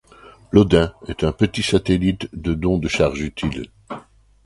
[0.51, 3.69] L'Odin est un petit satellite de dont de charge utile.